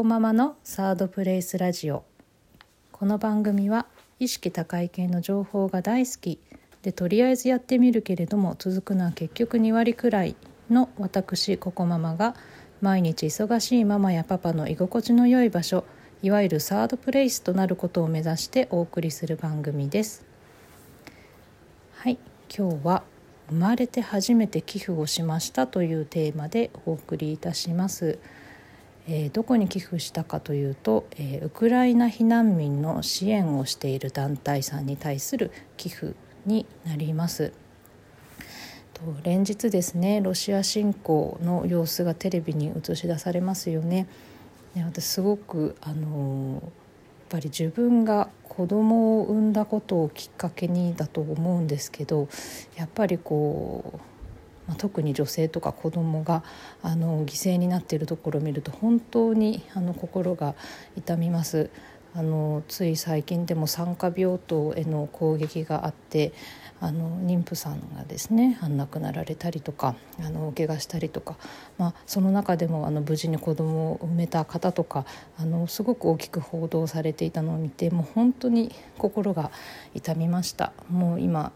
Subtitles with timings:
[0.00, 2.04] コママのサードプレイスラジオ
[2.90, 3.84] この番組は
[4.18, 6.40] 意識高い系の情報が大好き
[6.80, 10.36] でとりあえずやってみるけれども続くのは結局2割くらい
[10.70, 12.34] の私ココママが
[12.80, 15.84] 毎日忙しいママやパパの居心地の良い場所
[16.22, 20.24] いわゆるサードプレイスとなることを目指してお送りする番組です
[21.96, 22.16] はい
[22.48, 23.02] 今日は
[23.50, 28.18] 生まれて初めて寄付をしましたというテーマでお送りいたします。
[29.12, 36.14] えー、どこに寄付したかというと、えー、ウクライナ避難民の支援をしている団体さんに対する寄付
[36.46, 37.52] になります。
[38.94, 44.06] と連日ですねロシア侵攻の様子がテレビに映し出されますよね。
[44.76, 46.70] で私すごくあのやっ
[47.30, 52.28] ぱり自分が子供を産んだことをきっかけにだと思うんですけど
[52.76, 54.19] やっぱりこう
[54.70, 56.44] まあ、特に女性とか子どもが
[56.80, 60.54] あの犠牲になっているところを見ると本当にあの心が
[60.96, 61.70] 痛みます。
[62.12, 66.32] あのつい最近でも産科病棟への攻撃があって
[66.80, 71.36] あの妊婦さんがですね亡くなられたりとかあの怪我したりとか、
[71.78, 75.04] まあ、その中でもあの無事に子供を産めた方とか
[75.38, 79.52] あのすごく大きく報道されていたのを見てもう本当に心が
[79.94, 80.72] 痛みました。
[80.88, 81.52] もう今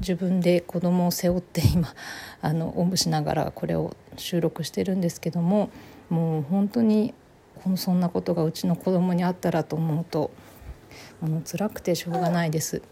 [0.00, 1.94] 自分で子供を背負って今
[2.42, 5.70] あのおんぶしながらこれを収録してるんですけども
[6.08, 7.14] もう本当に
[7.76, 10.30] そんなことがうちの子供にあったらと思うと
[11.20, 12.82] もう辛くてしょうがないです。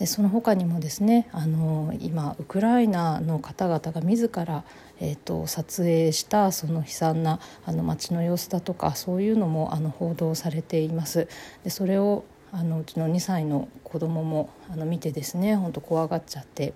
[0.00, 4.64] でその他にもですねあの今ウクライナの方々が自ら、
[4.98, 11.28] えーと、撮影したその悲惨なあの街の様子だとかそういうのもあの報道されています。
[11.64, 16.72] でそれをあのうちの2歳の子供もあの見てですね本当怖がっちゃって。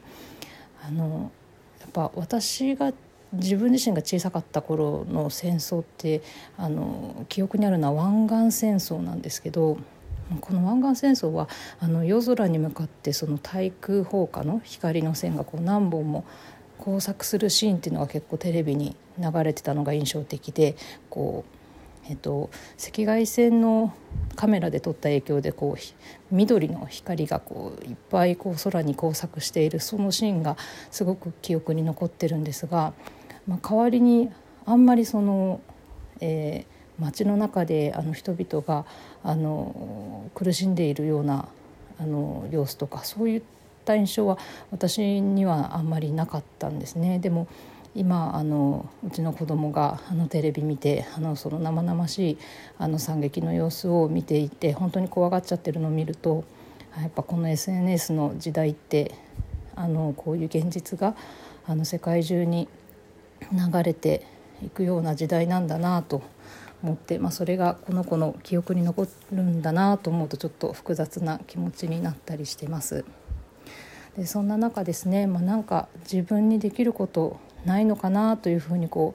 [0.87, 1.33] あの
[1.81, 2.93] やっぱ私が
[3.33, 6.23] 自分自身が小さかった頃の戦争って
[6.57, 9.79] あの記憶にあるのは湾岸戦争なんですけど
[10.41, 11.49] この湾岸戦争は
[11.81, 16.25] あの夜空に向かってその対空砲火の光の線がこう何本も
[16.79, 20.77] 交錯するシーンっていうのが結構テレビに流れてたのが印象的で
[21.11, 21.64] こう
[22.09, 23.95] えっと、赤外線の
[24.37, 30.57] カメラで撮った影響でこう緑の光がこういっぱいこう空に交錯しているそのシーンが
[30.91, 32.93] すごく記憶に残ってるんですが、
[33.47, 34.31] まあ、代わりに
[34.67, 35.61] あんまりその、
[36.21, 38.85] えー、街の中であの人々が
[39.23, 41.49] あの苦しんでいるような
[41.99, 43.43] あの様子とかそういっ
[43.85, 44.39] た印象は
[44.71, 47.19] 私にはあんまりなかったんですね。
[47.19, 47.47] でも
[47.95, 52.39] 今あのうちの子供があのテレビ見てあのその生々しい
[52.79, 56.45] あの惨劇の様子を見ていて本当に怖がっちゃってるのを見ると
[57.01, 59.15] やっぱこの SNS の時代って
[59.77, 61.15] あのこういう現実が
[61.67, 62.69] あの世界中に
[63.53, 64.27] 流れて
[64.65, 66.23] いくような時代なんだなと
[66.83, 73.05] 思って、まあ、それがこの子の記憶に残るんだなと思うとちょっと複雑な気持ちになったりしてます。
[74.17, 79.15] でそんな中ですね、まあ、なんか自分にできることないのかなというふうにこ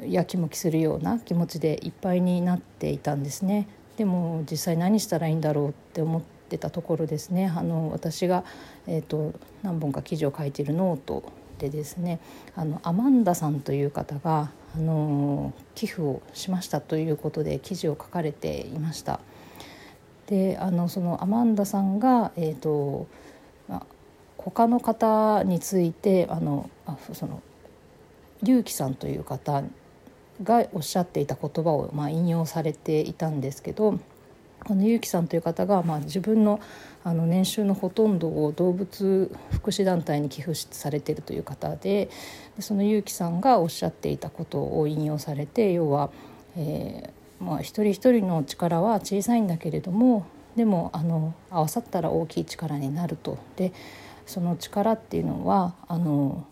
[0.00, 3.66] うやきもきするような気持ちでいっぱいになっていたんですね。
[3.96, 8.44] でも実際何したらいいんだろうって思ってたところですねあの私が、
[8.86, 9.32] えーと、
[9.62, 12.20] 何本か記事を書いているノートでですね
[12.54, 19.20] あのアマンダさんという方があの寄付をしましたということで記事を書かれていました。
[20.26, 23.06] であのそのアマンダさんが、えーと、
[24.46, 27.42] 他の方についてあのあその
[28.42, 29.64] 龍樹さんという方
[30.42, 33.98] がおっしゃっていた言葉をまあ引用されていたんですけど
[34.64, 36.60] この結城さんという方が、まあ、自分の
[37.04, 42.10] あの年収のほとんどを動物福祉団体に寄付されているという方で
[42.58, 46.10] その結城さんがおっしゃっていたことを引用されて要は、
[46.56, 50.26] えーまあ、一人一人の力は小さいんだけれども
[50.56, 53.38] でもあの合わさったら大きい力になると。
[53.54, 53.72] で
[54.26, 56.46] その力っていうのはあの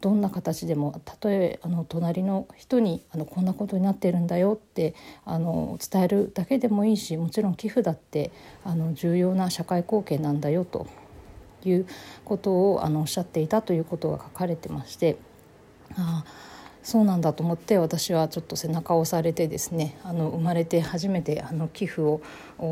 [0.00, 4.94] どんな形でもたとえあの隣の人にあのこんなことになってるんだよって
[5.24, 8.30] あの伝えるだけでもいいしもちろん寄付だって
[8.64, 10.86] あの重要な社会貢献なんだよと
[11.64, 11.86] いう
[12.24, 15.16] ことをあのおっしゃっていたということが書かれてまして
[15.96, 16.24] あ
[16.82, 22.20] そうなんだと思って私はちょっと背中を押されてですねあの生まれて初めてあの寄付を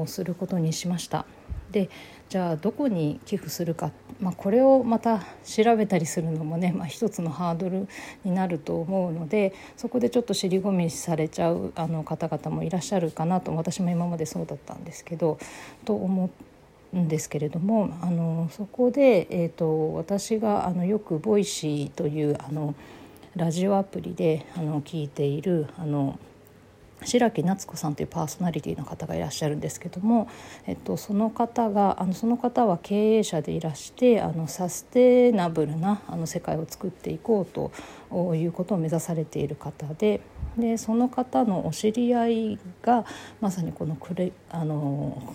[0.06, 1.26] することにしました。
[1.70, 1.90] で
[2.28, 7.86] じゃあどこに寄付するか、まあ、これをまた調べたりするのもね、まあ、一つのハードル
[8.24, 15.38] になると思うのでそこでちょっと尻込みされちゃうあの方々もいらっしゃるかなと私も今までそうだったんですけど
[15.84, 16.30] と思
[16.92, 22.74] うんですけれどもあのそこで、えーと、私があのよく Voicy というあの
[23.36, 26.18] ラジオアプリであの聞いているあの
[27.04, 30.28] 白木夏子さんというパーソナリティの方がいらっしゃるんですけども、
[30.66, 40.20] えっと、その方があのその方は経営者でいらしてあのサステナブルなあの世界を作っていこうということを目指されている方で
[40.56, 43.04] でその方のお知り合いが
[43.40, 45.34] まさにこのクレあの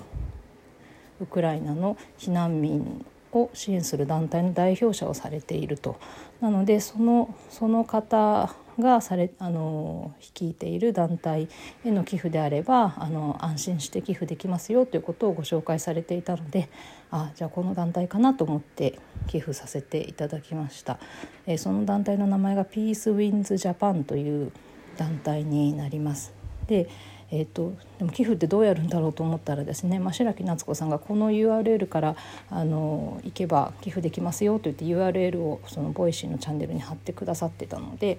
[1.20, 5.98] ウクライナの避難民を支援する団体の代表者をされていると。
[6.42, 11.50] なのでそのその方がされあの率いている団体
[11.84, 16.70] への寄付であればあの安心して寄付できますよということをご紹介されていたので
[17.12, 21.00] あじゃあこの団体かなと思って寄付させていただきました、
[21.46, 24.52] え、その団体の名前がピースウィンズジャパンという
[24.98, 26.34] 団体になります。
[26.68, 26.90] で
[27.34, 32.16] えーと、でも寄付ってどうやるんだろうと思ったらですね、まあ、白木夏子さんがこの URL から
[32.50, 38.18] あの行けば寄付できますよと言って URL をその Voicy のチャンネルに貼ってくださってたので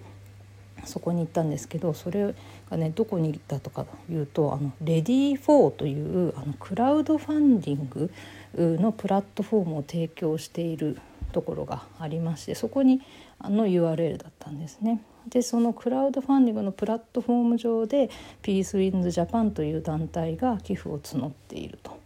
[0.84, 2.34] そこに行ったんですけどそれ
[2.70, 8.10] がねどこに行ったかというとあの READYFOR というあのクラウドファンディング
[8.56, 10.98] のプラットフォームを提供している
[11.32, 13.00] ところがありましてそこに
[13.38, 15.02] あの URL だったんですね。
[15.28, 18.10] でそのクラウドファンディングのプラットフォーム上で
[18.42, 21.98] ピースウィンズジャパンという団体が寄付を募っていると。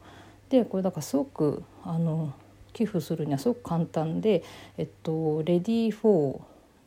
[0.50, 2.32] でこれだからすごくあの
[2.72, 4.44] 寄付するにはすごく簡単で、
[4.76, 6.40] えっと、レディー4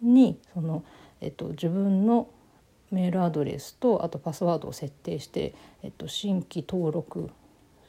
[0.03, 0.83] にその
[1.21, 2.27] えっと、自分の
[2.92, 7.30] メールアドレスとあとパスワードを設定して、えっと、新規登録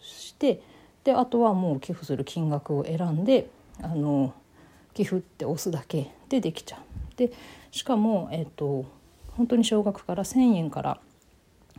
[0.01, 0.63] して
[1.05, 3.49] であとはもう寄付する金額を選んで
[3.83, 4.35] あの
[4.93, 7.17] 寄付って押すだけでできちゃう。
[7.17, 7.33] で
[7.71, 8.85] しかも、えっと、
[9.37, 11.01] 本当に少額から1,000円から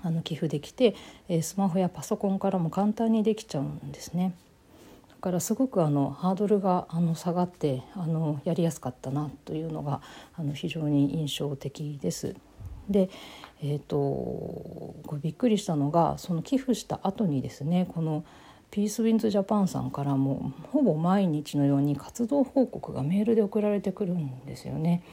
[0.04, 0.96] あの寄付できて、
[1.30, 4.34] えスマホやパソコンからも簡単にできちゃうんですね。
[5.22, 10.02] からすごくあのハードルがあの下がってあのやりやすかったなというのが
[10.36, 12.36] あの非常に印象的です。
[12.90, 13.10] で、
[13.62, 18.26] えーと、びっくりしたのがその寄付した後にですねこの
[18.72, 25.04] ピースウィンズジャパンさんからもほぼ毎日のように活動報告がメールで送られてくるんですよね。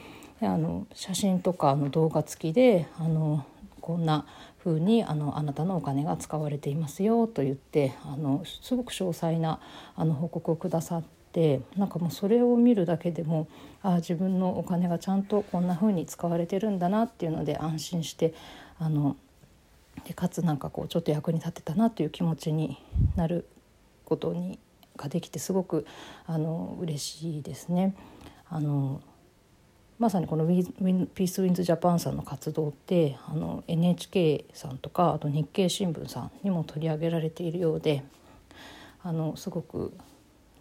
[0.41, 3.45] あの写真とかの動画付きであの
[3.89, 4.23] こんな
[4.63, 9.59] 風にあのあなたのお金が使われていますよと言ってあのすごく詳細な
[9.95, 13.47] あの報告をくださってなんかもうそれを見るだけでも
[13.81, 18.35] あ自分のお金がちゃんとこんな風に使われてるんだなっていうので安心して
[18.77, 19.17] あの
[20.05, 22.77] でかつなんかこうちょっと役に立てたなという気持ちに
[23.15, 23.47] なる
[24.05, 24.59] ことに
[24.97, 25.87] ができてすごく
[26.27, 27.95] あの嬉しいですね。
[28.51, 29.01] あの
[29.99, 38.03] まさにこのウィンピースウィンズジャパンさんの活動ってあの NHK さんとかあと日経新聞さんにも取り上げられているようで
[39.03, 39.93] あのすごく、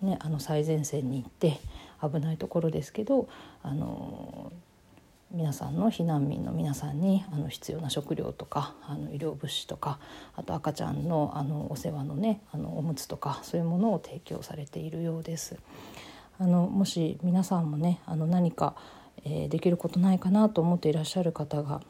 [0.02, 1.60] ね、あの最前線に行って
[2.02, 3.28] 危ないところですけど
[3.62, 4.52] あの
[5.30, 10.00] 皆さんの避難民の皆さんにあの必要な食料とかあの医療物資とか
[10.34, 15.56] あと赤ちゃんのあのお世話のねあのおむつとかそういうものを提供されているようです。
[16.40, 18.74] あのもし皆さんもねあの何か
[19.28, 21.82] えー、できることないかなと思っていらっしゃる方が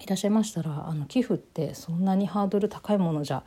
[0.00, 3.44] いらっしゃいましたらあの寄付ってそんなにハードル高いものじゃ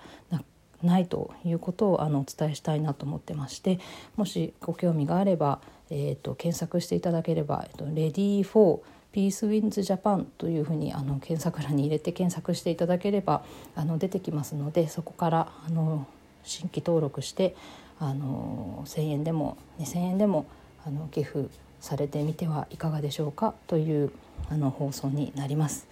[0.83, 3.79] ないということをあのお伝えしたいなと思ってまして
[4.15, 5.59] もしご興味があれば、
[5.89, 13.43] えーと、検索していただければ「えーと、 READYFOR ピースウィンズ・ジャパン」というふうにあの検索欄に入れて検索していただければ
[13.75, 16.07] あの出てきますのでそこからあの
[16.43, 17.55] 新規登録して
[17.99, 20.45] あの1,000円でも2,000円でも
[20.85, 21.49] あの寄付
[21.79, 24.11] されてみてはいかがでしょうかという
[24.49, 25.87] あの放送になります。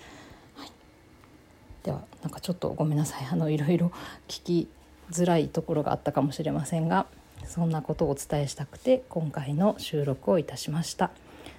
[0.55, 0.71] はい、
[1.83, 3.91] ではなんかちょっとごめんなさいあのいろいろ
[4.27, 4.67] 聞き
[5.11, 7.05] づらいところがあったかもしれませんが
[7.45, 11.11] そんなことをお伝えしたくて今回の収録をいたしました。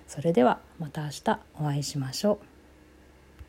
[0.06, 2.57] それではまた明日お会いしましょう。